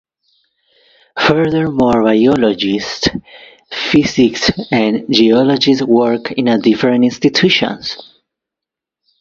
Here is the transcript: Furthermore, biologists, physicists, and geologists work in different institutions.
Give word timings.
Furthermore, 1.27 2.01
biologists, 2.03 3.07
physicists, 3.71 4.49
and 4.71 5.05
geologists 5.11 5.83
work 5.83 6.31
in 6.31 6.45
different 6.61 7.03
institutions. 7.03 7.97